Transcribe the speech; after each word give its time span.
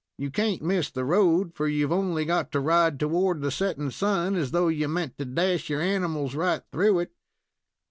You 0.17 0.31
can't 0.31 0.63
miss 0.63 0.89
the 0.89 1.05
road, 1.05 1.53
for 1.53 1.67
you've 1.67 1.91
only 1.91 2.25
got 2.25 2.51
to 2.53 2.59
ride 2.59 2.99
toward 2.99 3.41
the 3.41 3.51
setting 3.51 3.91
sun, 3.91 4.35
as 4.35 4.49
though 4.49 4.67
you 4.67 4.87
meant 4.87 5.15
to 5.19 5.25
dash 5.25 5.69
your 5.69 5.81
animal 5.81 6.27
right 6.29 6.63
through 6.71 6.97
it." 7.01 7.11